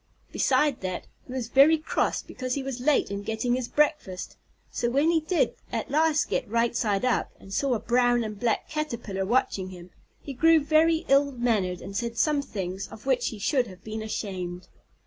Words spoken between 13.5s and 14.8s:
have been ashamed.